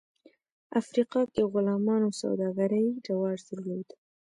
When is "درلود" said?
3.49-3.87